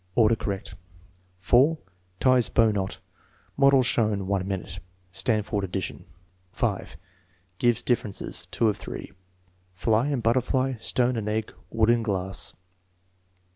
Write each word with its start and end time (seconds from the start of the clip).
Order 0.15 0.35
correct.) 0.35 0.73
4. 1.37 1.77
Tics 2.19 2.49
bow 2.49 2.71
knot. 2.71 2.97
(Model 3.55 3.83
shown. 3.83 4.25
1 4.25 4.47
minute.) 4.47 4.79
(Stanford 5.11 5.63
ad 5.63 5.71
dition.) 5.71 6.05
5. 6.53 6.97
Gives 7.59 7.83
differences. 7.83 8.47
(2 8.47 8.67
of 8.67 8.77
3.) 8.77 9.11
Fly 9.75 10.07
and 10.07 10.23
butterfly; 10.23 10.73
stone 10.77 11.17
and 11.17 11.29
egg; 11.29 11.53
wood 11.69 11.91
and 11.91 12.03
glass. 12.03 12.55